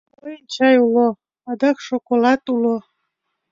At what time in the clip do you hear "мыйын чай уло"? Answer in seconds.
0.19-1.07